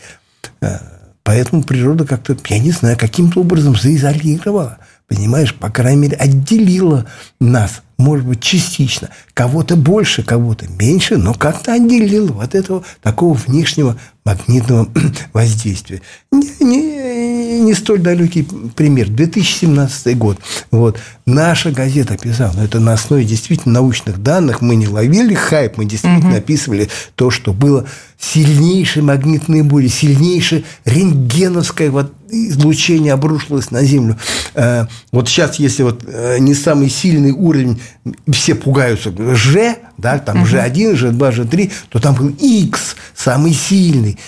Э, 0.62 0.78
Поэтому 1.22 1.62
природа 1.62 2.06
как-то, 2.06 2.36
я 2.48 2.58
не 2.58 2.72
знаю, 2.72 2.96
каким-то 2.98 3.40
образом 3.40 3.76
заизолировала, 3.76 4.78
понимаешь, 5.10 5.52
по 5.54 5.70
крайней 5.70 6.02
мере, 6.02 6.16
отделила 6.16 7.04
нас, 7.40 7.82
может 7.98 8.24
быть, 8.24 8.40
частично. 8.40 9.10
Кого-то 9.34 9.74
больше, 9.74 10.22
кого-то 10.22 10.66
меньше, 10.68 11.16
но 11.16 11.34
как-то 11.34 11.74
отделила 11.74 12.32
вот 12.32 12.54
этого 12.54 12.84
такого 13.02 13.34
внешнего 13.34 13.96
магнитного 14.24 14.88
воздействия. 15.32 16.00
Не, 16.30 16.48
не, 16.60 17.60
не 17.60 17.74
столь 17.74 17.98
далекий 17.98 18.46
пример. 18.76 19.08
2017 19.08 20.16
год. 20.16 20.38
Вот. 20.70 21.00
Наша 21.26 21.72
газета 21.72 22.16
писала, 22.16 22.52
но 22.54 22.64
это 22.64 22.78
на 22.78 22.92
основе 22.92 23.24
действительно 23.24 23.74
научных 23.74 24.22
данных. 24.22 24.60
Мы 24.60 24.76
не 24.76 24.86
ловили 24.86 25.34
хайп, 25.34 25.76
мы 25.76 25.86
действительно 25.86 26.30
угу. 26.30 26.38
описывали 26.38 26.88
то, 27.16 27.32
что 27.32 27.52
было 27.52 27.84
сильнейшие 28.16 29.02
магнитные 29.02 29.64
бури, 29.64 29.88
сильнейшее 29.88 30.62
рентгеновское 30.84 31.90
вот 31.90 32.12
излучение 32.30 33.12
обрушилось 33.12 33.70
на 33.70 33.82
Землю. 33.84 34.16
Э, 34.54 34.86
вот 35.12 35.28
сейчас, 35.28 35.58
если 35.58 35.82
вот 35.82 36.02
э, 36.06 36.38
не 36.38 36.54
самый 36.54 36.88
сильный 36.88 37.32
уровень, 37.32 37.80
все 38.32 38.54
пугаются, 38.54 39.12
Ж, 39.34 39.76
да, 39.98 40.18
там 40.18 40.44
G1, 40.44 40.94
G2, 40.94 41.18
G3, 41.18 41.72
то 41.88 41.98
там 42.00 42.14
был 42.14 42.28
X, 42.38 42.96
самый 43.14 43.52
сильный. 43.52 44.18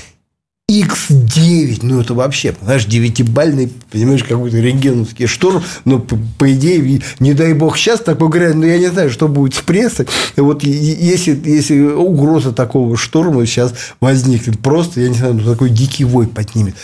X9, 0.71 1.81
ну 1.83 2.01
это 2.01 2.15
вообще, 2.15 2.55
знаешь, 2.63 2.87
девятибальный, 2.87 3.71
понимаешь, 3.91 4.25
какой-то 4.25 4.57
рентгеновский 4.59 5.27
шторм, 5.27 5.63
ну, 5.85 5.99
по, 5.99 6.17
по 6.39 6.53
идее, 6.53 7.03
не 7.19 7.35
дай 7.35 7.53
бог 7.53 7.77
сейчас 7.77 8.01
такой 8.01 8.29
говорят, 8.29 8.55
но 8.55 8.65
я 8.65 8.79
не 8.79 8.91
знаю, 8.91 9.11
что 9.11 9.29
будет 9.29 9.55
с 9.55 9.61
прессой, 9.61 10.07
вот 10.37 10.63
если, 10.63 11.39
если 11.45 11.81
угроза 11.81 12.53
такого 12.53 12.97
шторма 12.97 13.45
сейчас 13.45 13.75
возникнет, 14.01 14.61
просто, 14.61 15.01
я 15.01 15.09
не 15.09 15.17
знаю, 15.17 15.35
ну, 15.35 15.45
такой 15.45 15.69
дикий 15.69 16.05
вой 16.05 16.27
поднимет 16.27 16.77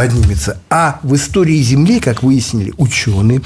поднимется. 0.00 0.58
А 0.70 0.98
в 1.02 1.14
истории 1.14 1.60
Земли, 1.60 2.00
как 2.00 2.22
выяснили 2.22 2.72
ученые, 2.78 3.42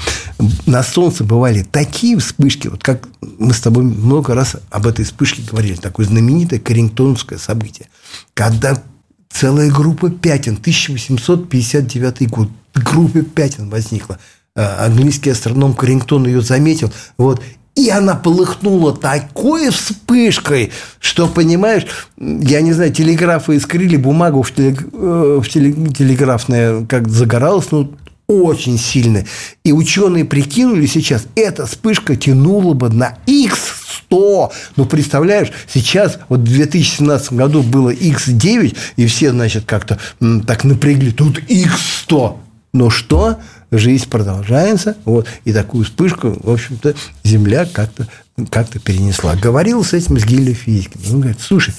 на 0.65 0.83
Солнце 0.83 1.25
бывали 1.25 1.63
такие 1.63 2.17
вспышки, 2.17 2.69
вот 2.69 2.81
как 2.81 3.09
мы 3.19 3.53
с 3.53 3.59
тобой 3.59 3.83
много 3.83 4.33
раз 4.33 4.55
об 4.69 4.87
этой 4.87 5.03
вспышке 5.03 5.41
говорили, 5.41 5.75
такое 5.75 6.05
знаменитое 6.05 6.61
Карингтоновское 6.61 7.39
событие, 7.39 7.89
когда 8.33 8.81
целая 9.29 9.69
группа 9.69 10.09
пятен, 10.09 10.53
1859 10.53 12.29
год, 12.29 12.49
группа 12.73 13.21
пятен 13.21 13.69
возникла. 13.69 14.17
А, 14.55 14.85
английский 14.85 15.31
астроном 15.31 15.73
Карингтон 15.73 16.25
ее 16.25 16.39
заметил. 16.39 16.89
Вот, 17.17 17.43
и 17.75 17.89
она 17.89 18.15
полыхнула 18.15 18.95
такой 18.95 19.69
вспышкой, 19.69 20.71
что, 20.99 21.27
понимаешь, 21.27 21.85
я 22.17 22.61
не 22.61 22.73
знаю, 22.73 22.93
телеграфы 22.93 23.57
искрили, 23.57 23.97
бумагу 23.97 24.41
в, 24.41 24.51
телег... 24.53 24.87
Э, 24.93 25.41
в 25.43 25.47
телеграфная 25.47 26.85
как 26.85 27.09
загоралась, 27.09 27.71
ну, 27.71 27.91
очень 28.27 28.79
сильно. 28.79 29.25
И 29.63 29.71
ученые 29.71 30.25
прикинули 30.25 30.85
сейчас, 30.87 31.27
эта 31.35 31.65
вспышка 31.67 32.15
тянула 32.15 32.73
бы 32.73 32.89
на 32.89 33.17
X100. 33.27 34.51
Ну, 34.77 34.85
представляешь, 34.85 35.51
сейчас, 35.71 36.19
вот 36.29 36.39
в 36.39 36.43
2017 36.43 37.33
году 37.33 37.61
было 37.61 37.93
X9, 37.93 38.75
и 38.95 39.05
все, 39.05 39.31
значит, 39.31 39.65
как-то 39.65 39.99
так 40.47 40.63
напрягли, 40.63 41.11
тут 41.11 41.39
X100. 41.39 42.37
Но 42.73 42.89
что? 42.89 43.37
Жизнь 43.77 44.09
продолжается, 44.09 44.97
вот, 45.05 45.27
и 45.43 45.53
такую 45.53 45.85
вспышку, 45.85 46.37
в 46.41 46.49
общем-то, 46.49 46.95
Земля 47.23 47.65
как-то 47.65 48.07
как 48.49 48.69
перенесла. 48.81 49.35
Говорил 49.35 49.83
с 49.83 49.93
этим 49.93 50.19
с 50.19 50.25
гелиофизиком. 50.25 51.01
Он 51.11 51.19
говорит, 51.21 51.39
слушай, 51.39 51.73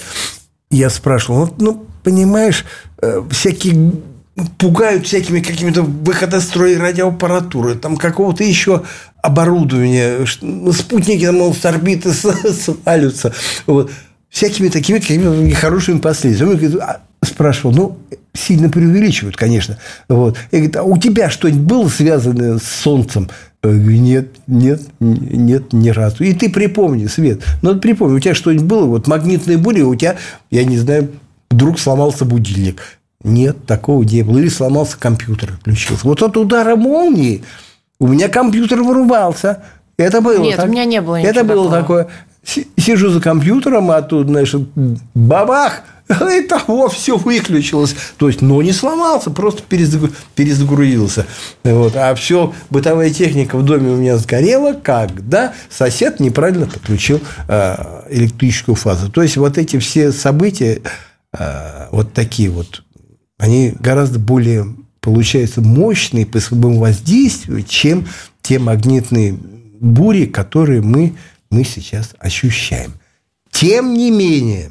я 0.70 0.90
спрашивал, 0.90 1.46
ну, 1.46 1.54
ну 1.58 1.86
понимаешь, 2.02 2.64
э, 3.02 3.22
всякие 3.30 3.92
пугают 4.58 5.06
всякими 5.06 5.40
какими-то 5.40 5.82
выходострои 5.82 6.74
радиоаппаратуры, 6.74 7.74
там 7.74 7.96
какого-то 7.96 8.44
еще 8.44 8.82
оборудования, 9.22 10.26
спутники, 10.72 11.24
мол, 11.26 11.54
с 11.54 11.64
орбиты 11.64 12.12
свалятся. 12.12 13.32
Вот. 13.66 13.90
Всякими 14.28 14.68
такими 14.68 14.98
какими-то 14.98 15.30
нехорошими 15.30 15.98
последствиями. 15.98 16.52
Он 16.52 16.58
говорит, 16.58 16.80
а 16.82 17.00
спрашивал, 17.36 17.72
ну, 17.74 17.98
сильно 18.32 18.70
преувеличивают, 18.70 19.36
конечно. 19.36 19.76
Вот. 20.08 20.38
Я 20.52 20.60
говорю, 20.60 20.80
а 20.80 20.82
у 20.84 20.98
тебя 20.98 21.28
что-нибудь 21.28 21.60
было 21.60 21.88
связано 21.88 22.58
с 22.58 22.64
Солнцем? 22.64 23.28
Нет, 23.62 24.28
нет, 24.46 24.80
нет, 25.00 25.72
ни 25.72 25.90
разу. 25.90 26.24
И 26.24 26.32
ты 26.32 26.48
припомни, 26.48 27.06
Свет, 27.06 27.42
ну, 27.60 27.78
припомни, 27.78 28.16
у 28.16 28.20
тебя 28.20 28.34
что-нибудь 28.34 28.64
было, 28.64 28.86
вот 28.86 29.06
магнитная 29.06 29.58
буря, 29.58 29.84
у 29.84 29.94
тебя, 29.94 30.16
я 30.50 30.64
не 30.64 30.78
знаю, 30.78 31.10
вдруг 31.50 31.78
сломался 31.78 32.24
будильник. 32.24 32.80
Нет, 33.22 33.66
такого 33.66 34.02
не 34.02 34.22
было. 34.22 34.38
Или 34.38 34.48
сломался 34.48 34.96
компьютер, 34.98 35.54
отключился. 35.58 36.06
Вот 36.06 36.22
от 36.22 36.36
удара 36.36 36.76
молнии 36.76 37.44
у 37.98 38.06
меня 38.06 38.28
компьютер 38.28 38.82
вырубался. 38.82 39.64
Это 39.98 40.20
было. 40.22 40.42
Нет, 40.42 40.56
так. 40.56 40.66
у 40.66 40.68
меня 40.68 40.84
не 40.84 41.00
было 41.02 41.20
Это 41.20 41.44
было 41.44 41.70
такого. 41.70 42.04
такое. 42.04 42.08
Сижу 42.76 43.10
за 43.10 43.20
компьютером, 43.20 43.90
а 43.90 44.00
тут, 44.00 44.28
знаешь, 44.28 44.54
бабах– 45.14 45.82
и 46.08 46.40
того 46.42 46.88
все 46.88 47.16
выключилось. 47.16 47.94
То 48.16 48.28
есть, 48.28 48.42
но 48.42 48.62
не 48.62 48.72
сломался, 48.72 49.30
просто 49.30 49.62
перезагрузился. 49.62 51.26
Вот. 51.64 51.96
А 51.96 52.14
все, 52.14 52.54
бытовая 52.70 53.10
техника 53.10 53.56
в 53.56 53.64
доме 53.64 53.90
у 53.90 53.96
меня 53.96 54.16
сгорела, 54.16 54.72
когда 54.74 55.54
сосед 55.68 56.20
неправильно 56.20 56.66
подключил 56.66 57.20
э, 57.48 58.04
электрическую 58.10 58.76
фазу. 58.76 59.10
То 59.10 59.22
есть, 59.22 59.36
вот 59.36 59.58
эти 59.58 59.78
все 59.78 60.12
события, 60.12 60.80
э, 61.36 61.86
вот 61.90 62.12
такие 62.12 62.50
вот, 62.50 62.84
они 63.38 63.74
гораздо 63.78 64.18
более, 64.18 64.66
получаются, 65.00 65.60
мощные 65.60 66.26
по 66.26 66.40
своему 66.40 66.78
воздействию, 66.78 67.62
чем 67.62 68.06
те 68.42 68.58
магнитные 68.58 69.36
бури, 69.80 70.26
которые 70.26 70.82
мы, 70.82 71.14
мы 71.50 71.64
сейчас 71.64 72.14
ощущаем. 72.18 72.94
Тем 73.50 73.94
не 73.94 74.10
менее, 74.10 74.70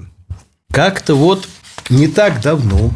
как-то 0.71 1.15
вот 1.15 1.47
не 1.89 2.07
так 2.07 2.41
давно 2.41 2.91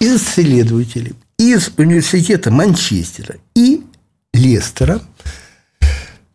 исследователи 0.00 1.14
из 1.38 1.70
университета 1.76 2.50
Манчестера 2.50 3.36
и 3.54 3.82
Лестера 4.32 5.00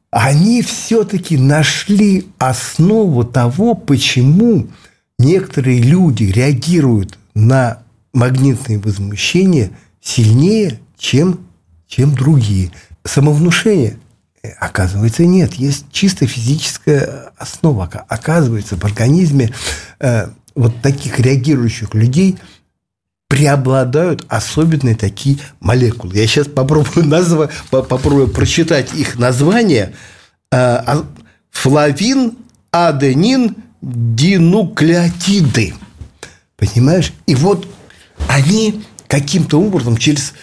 они 0.10 0.62
все-таки 0.62 1.38
нашли 1.38 2.28
основу 2.38 3.24
того, 3.24 3.76
почему 3.76 4.68
некоторые 5.20 5.82
люди 5.82 6.24
реагируют 6.24 7.18
на 7.36 7.84
магнитные 8.14 8.80
возмущения 8.80 9.72
сильнее, 10.02 10.80
чем, 10.98 11.46
чем 11.88 12.16
другие. 12.16 12.72
Самовнушение 13.04 13.98
Оказывается, 14.60 15.26
нет. 15.26 15.56
Есть 15.56 15.86
чисто 15.92 16.26
физическая 16.28 17.32
основа. 17.38 17.90
Оказывается, 18.08 18.78
в 18.78 18.86
организме 18.86 19.52
э, 20.00 20.30
вот 20.58 20.82
таких 20.82 21.20
реагирующих 21.20 21.94
людей 21.94 22.38
преобладают 23.30 24.26
особенные 24.28 24.96
такие 24.96 25.38
молекулы. 25.60 26.16
Я 26.16 26.26
сейчас 26.28 26.48
попробую 26.48 27.06
назвать, 27.08 27.52
попробую 27.70 28.28
прочитать 28.28 28.94
их 28.96 29.20
название. 29.20 29.94
А, 30.52 30.84
а, 30.86 31.06
флавин, 31.52 32.38
аденин, 32.72 33.56
динуклеотиды. 33.82 35.76
Понимаешь? 36.56 37.14
И 37.28 37.36
вот 37.36 37.68
они 38.28 38.84
каким-то 39.08 39.62
образом 39.62 39.98
через 39.98 40.34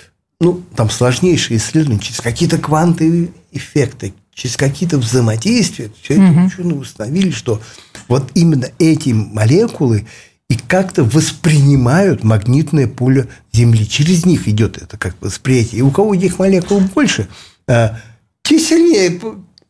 ну, 0.40 0.62
там 0.77 0.90
сложнейшие 0.90 1.57
исследования, 1.57 2.00
через 2.00 2.20
какие-то 2.20 2.59
квантовые 2.59 3.31
эффекты, 3.50 4.14
через 4.33 4.57
какие-то 4.57 4.98
взаимодействия, 4.98 5.90
все 6.00 6.14
это 6.14 6.24
угу. 6.24 6.46
ученые 6.46 6.79
установили, 6.79 7.31
что 7.31 7.61
вот 8.08 8.30
именно 8.34 8.68
эти 8.78 9.10
молекулы 9.10 10.06
и 10.48 10.56
как-то 10.56 11.04
воспринимают 11.04 12.22
магнитное 12.22 12.86
поле 12.86 13.28
Земли. 13.52 13.88
Через 13.88 14.26
них 14.26 14.46
идет 14.48 14.80
это 14.80 14.96
как 14.98 15.16
восприятие. 15.20 15.80
И 15.80 15.82
у 15.82 15.90
кого 15.90 16.14
этих 16.14 16.38
молекул 16.38 16.80
больше, 16.80 17.28
а, 17.66 17.98
те 18.42 18.58
сильнее 18.58 19.20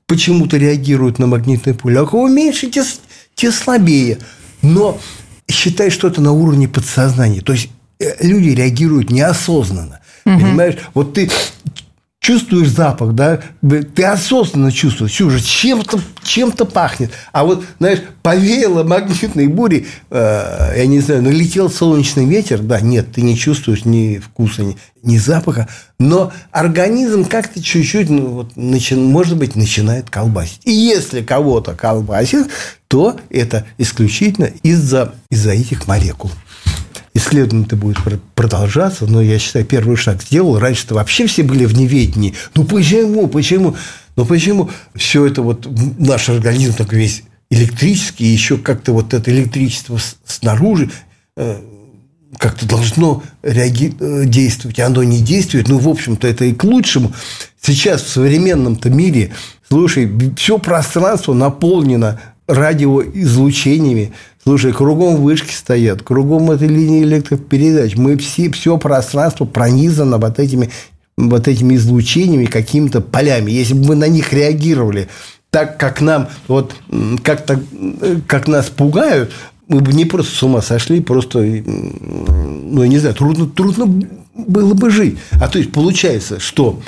почему-то 0.06 0.56
реагируют 0.56 1.18
на 1.18 1.26
магнитное 1.26 1.74
поле, 1.74 1.98
а 1.98 2.02
у 2.02 2.06
кого 2.06 2.28
меньше, 2.28 2.70
те, 2.70 2.84
те 3.34 3.50
слабее. 3.52 4.18
Но 4.62 5.00
считай, 5.50 5.90
что 5.90 6.08
это 6.08 6.20
на 6.20 6.32
уровне 6.32 6.68
подсознания. 6.68 7.40
То 7.40 7.52
есть 7.52 7.70
э, 8.00 8.26
люди 8.26 8.50
реагируют 8.50 9.10
неосознанно. 9.10 10.00
Угу. 10.26 10.38
Понимаешь? 10.38 10.76
Вот 10.94 11.14
ты 11.14 11.30
чувствуешь 12.24 12.68
запах, 12.68 13.12
да, 13.12 13.40
ты 13.94 14.04
осознанно 14.04 14.72
чувствуешь, 14.72 15.12
чужо, 15.12 15.38
чем-то 15.38 16.00
чем 16.22 16.52
пахнет. 16.52 17.10
А 17.32 17.44
вот, 17.44 17.64
знаешь, 17.78 17.98
повеяло 18.22 18.82
магнитной 18.82 19.46
бури, 19.46 19.86
э, 20.08 20.72
я 20.74 20.86
не 20.86 21.00
знаю, 21.00 21.22
налетел 21.22 21.68
солнечный 21.68 22.24
ветер, 22.24 22.60
да, 22.60 22.80
нет, 22.80 23.12
ты 23.12 23.20
не 23.20 23.36
чувствуешь 23.36 23.84
ни 23.84 24.20
вкуса, 24.20 24.62
ни, 24.62 24.78
ни 25.02 25.18
запаха, 25.18 25.68
но 25.98 26.32
организм 26.50 27.26
как-то 27.26 27.62
чуть-чуть, 27.62 28.08
ну, 28.08 28.28
вот, 28.28 28.56
начи, 28.56 28.94
может 28.94 29.36
быть, 29.36 29.54
начинает 29.54 30.08
колбасить. 30.08 30.62
И 30.64 30.72
если 30.72 31.20
кого-то 31.20 31.74
колбасит, 31.74 32.48
то 32.88 33.20
это 33.28 33.66
исключительно 33.76 34.50
из-за 34.62 35.14
из 35.30 35.46
этих 35.46 35.86
молекул. 35.86 36.30
Исследование 37.14 37.66
это 37.66 37.76
будет 37.76 37.98
продолжаться, 38.34 39.06
но 39.06 39.22
я 39.22 39.38
считаю, 39.38 39.64
первый 39.64 39.96
шаг 39.96 40.22
сделал. 40.22 40.58
Раньше-то 40.58 40.94
вообще 40.94 41.26
все 41.26 41.42
были 41.42 41.64
в 41.64 41.74
неведении. 41.74 42.34
Ну 42.54 42.64
почему, 42.64 43.28
почему? 43.28 43.76
Ну 44.16 44.24
почему 44.24 44.70
все 44.94 45.26
это 45.26 45.42
вот 45.42 45.66
наш 45.98 46.28
организм 46.28 46.74
так 46.74 46.92
весь 46.92 47.22
электрический, 47.50 48.26
еще 48.26 48.58
как-то 48.58 48.92
вот 48.92 49.14
это 49.14 49.30
электричество 49.30 49.98
снаружи 50.24 50.90
э, 51.36 51.60
как-то 52.38 52.66
должно 52.66 53.22
реаги... 53.42 53.94
Э, 54.00 54.24
действовать, 54.24 54.80
оно 54.80 55.02
не 55.02 55.20
действует. 55.20 55.68
Ну, 55.68 55.78
в 55.78 55.88
общем-то, 55.88 56.26
это 56.26 56.44
и 56.44 56.52
к 56.52 56.64
лучшему. 56.64 57.12
Сейчас 57.60 58.02
в 58.02 58.08
современном-то 58.08 58.90
мире, 58.90 59.32
слушай, 59.68 60.10
все 60.36 60.58
пространство 60.58 61.32
наполнено 61.32 62.20
радиоизлучениями. 62.46 64.12
Слушай, 64.42 64.72
кругом 64.72 65.16
вышки 65.16 65.52
стоят, 65.52 66.02
кругом 66.02 66.50
этой 66.50 66.68
линии 66.68 67.02
электропередач. 67.02 67.96
Мы 67.96 68.16
все, 68.16 68.50
все 68.50 68.76
пространство 68.76 69.44
пронизано 69.46 70.18
вот 70.18 70.38
этими, 70.38 70.70
вот 71.16 71.48
этими 71.48 71.76
излучениями, 71.76 72.44
какими-то 72.44 73.00
полями. 73.00 73.50
Если 73.50 73.74
бы 73.74 73.88
мы 73.88 73.94
на 73.94 74.08
них 74.08 74.32
реагировали 74.32 75.08
так, 75.50 75.78
как 75.78 76.00
нам, 76.00 76.28
вот, 76.48 76.74
как-то, 77.22 77.60
как 78.26 78.48
нас 78.48 78.66
пугают, 78.66 79.32
мы 79.68 79.80
бы 79.80 79.92
не 79.92 80.04
просто 80.04 80.34
с 80.34 80.42
ума 80.42 80.60
сошли, 80.60 81.00
просто, 81.00 81.38
ну, 81.38 82.82
я 82.82 82.88
не 82.88 82.98
знаю, 82.98 83.14
трудно, 83.14 83.46
трудно 83.46 83.86
было 84.34 84.74
бы 84.74 84.90
жить. 84.90 85.16
А 85.32 85.48
то 85.48 85.58
есть, 85.58 85.72
получается, 85.72 86.38
что 86.40 86.80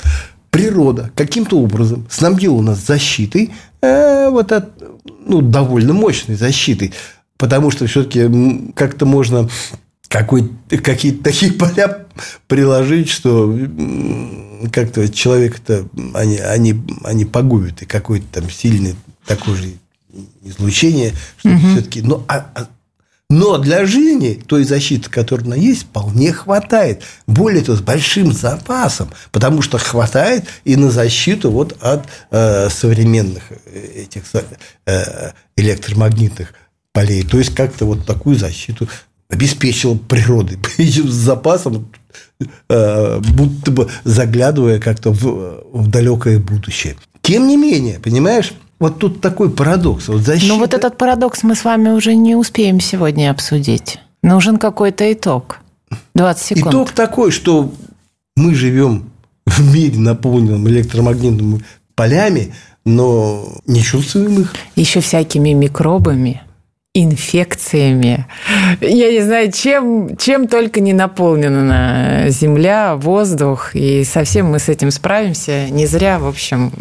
природа 0.51 1.11
каким-то 1.15 1.59
образом 1.59 2.07
снабдила 2.11 2.61
нас 2.61 2.85
защитой, 2.85 3.51
э, 3.83 4.29
вот 4.31 4.53
от, 4.53 4.76
ну, 5.27 5.43
довольно 5.43 5.93
мощной 5.93 6.37
защитой, 6.37 6.93
потому 7.37 7.71
что 7.71 7.87
все-таки 7.87 8.73
как-то 8.75 9.07
можно 9.07 9.49
какие-то 10.09 11.23
такие 11.23 11.53
поля 11.59 12.07
приложить, 12.47 13.09
что 13.09 13.57
как-то 14.73 15.09
человека-то 15.09 15.89
они, 16.15 16.39
они, 16.39 16.83
они 17.05 17.25
погубят, 17.25 17.83
и 17.83 17.87
какой-то 17.87 18.27
там 18.41 18.51
сильный 18.51 18.97
такой 19.27 19.57
же 19.57 19.73
излучение, 20.43 21.13
что 21.39 21.51
угу. 21.51 21.59
все-таки... 21.59 22.03
Но, 22.03 22.25
а, 22.29 22.47
а, 22.55 22.69
но 23.29 23.59
для 23.59 23.87
жизни 23.87 24.41
той 24.47 24.63
защиты, 24.63 25.11
которая 25.11 25.47
она 25.47 25.57
есть, 25.57 25.83
вполне 25.83 26.33
хватает. 26.33 27.03
Более 27.27 27.63
того, 27.63 27.77
с 27.77 27.81
большим 27.81 28.33
запасом, 28.33 29.11
потому 29.33 29.63
что 29.63 29.79
хватает 29.79 30.45
и 30.65 30.77
на 30.77 30.91
защиту 30.91 31.51
вот 31.51 31.77
от 31.81 32.07
э, 32.31 32.69
современных 32.71 33.43
э, 33.51 34.03
этих 34.03 34.23
э, 34.87 35.33
электромагнитных 35.57 36.55
полей. 36.93 37.25
То 37.25 37.39
есть, 37.39 37.53
как-то 37.53 37.85
вот 37.85 38.07
такую 38.07 38.37
защиту 38.37 38.89
обеспечил 39.29 39.99
природой. 39.99 40.59
С 40.79 41.13
запасом, 41.13 41.91
э, 42.69 43.19
будто 43.19 43.71
бы 43.73 43.91
заглядывая 44.05 44.79
как-то 44.79 45.11
в, 45.11 45.65
в 45.73 45.89
далекое 45.89 46.39
будущее. 46.39 46.97
Тем 47.23 47.49
не 47.49 47.57
менее, 47.57 47.99
понимаешь, 47.99 48.53
вот 48.79 48.99
тут 48.99 49.21
такой 49.21 49.51
парадокс. 49.51 50.09
Вот 50.09 50.23
защита... 50.23 50.53
Ну, 50.53 50.59
вот 50.59 50.75
этот 50.75 50.99
парадокс 50.99 51.43
мы 51.43 51.55
с 51.55 51.65
вами 51.65 51.91
уже 51.91 52.15
не 52.15 52.37
успеем 52.37 52.81
сегодня 52.81 53.31
обсудить. 53.31 53.99
Нужен 54.23 54.59
какой-то 54.59 55.11
итог. 55.13 55.61
20 56.15 56.43
секунд. 56.43 56.75
Итог 56.75 56.91
такой, 56.93 57.31
что 57.31 57.73
мы 58.37 58.55
живем 58.55 59.11
в 59.47 59.73
мире, 59.73 59.99
наполненном 59.99 60.69
электромагнитными 60.69 61.65
полями, 61.95 62.55
но 62.85 63.49
не 63.67 63.83
чувствуем 63.83 64.43
их. 64.43 64.55
Еще 64.75 65.01
всякими 65.01 65.51
микробами 65.51 66.43
инфекциями. 67.03 68.27
Я 68.81 69.11
не 69.11 69.21
знаю, 69.21 69.53
чем, 69.53 70.17
чем 70.17 70.49
только 70.49 70.81
не 70.81 70.93
наполнена 70.93 72.27
земля, 72.29 72.97
воздух, 72.97 73.75
и 73.75 74.05
совсем 74.05 74.47
мы 74.47 74.59
с 74.59 74.69
этим 74.69 74.91
справимся. 74.91 75.69
Не 75.71 75.87
зря, 75.87 76.19
в 76.19 76.27
общем. 76.27 76.73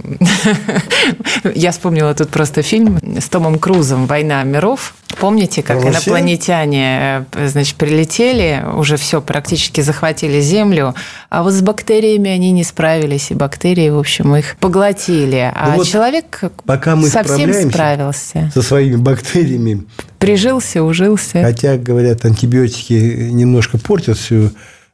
Я 1.56 1.71
вспомнила 1.71 2.13
тут 2.13 2.30
просто 2.30 2.62
фильм 2.62 2.99
с 3.19 3.30
Томом 3.30 3.60
Крузом 3.60 4.08
«Война 4.08 4.43
миров». 4.43 4.93
Помните, 5.19 5.63
как 5.63 5.78
Россия? 5.78 5.91
инопланетяне 5.91 7.25
э, 7.32 7.47
значит, 7.47 7.75
прилетели, 7.75 8.63
уже 8.75 8.97
все 8.97 9.21
практически 9.21 9.82
захватили 9.82 10.41
Землю, 10.41 10.93
а 11.30 11.43
вот 11.43 11.54
с 11.54 11.62
бактериями 11.62 12.30
они 12.30 12.51
не 12.51 12.63
справились, 12.63 13.32
и 13.32 13.34
бактерии, 13.34 13.89
в 13.89 13.97
общем, 13.97 14.36
их 14.36 14.58
поглотили. 14.58 15.51
А 15.54 15.69
ну 15.69 15.75
вот 15.78 15.88
человек 15.88 16.41
пока 16.65 16.95
мы 16.95 17.08
совсем 17.08 17.54
справился. 17.54 18.51
Со 18.54 18.62
своими 18.62 18.97
бактериями. 18.97 19.86
Прижился, 20.19 20.84
ужился. 20.84 21.43
Хотя, 21.43 21.78
говорят, 21.78 22.25
антибиотики 22.25 22.93
немножко 23.32 23.78
портят 23.78 24.17
всю 24.17 24.51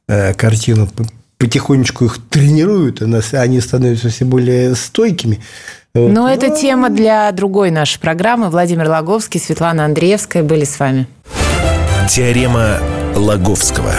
э, 0.07 0.33
картину, 0.33 0.87
потихонечку 1.37 2.05
их 2.05 2.19
тренируют, 2.29 3.01
они 3.01 3.61
становятся 3.61 4.09
все 4.09 4.25
более 4.25 4.75
стойкими. 4.75 5.39
Но 5.93 6.29
это 6.29 6.49
тема 6.49 6.89
для 6.89 7.31
другой 7.31 7.69
нашей 7.69 7.99
программы. 7.99 8.49
Владимир 8.49 8.87
Логовский, 8.87 9.39
Светлана 9.39 9.85
Андреевская 9.85 10.41
были 10.41 10.63
с 10.63 10.79
вами. 10.79 11.07
Теорема 12.07 12.77
Лаговского. 13.15 13.93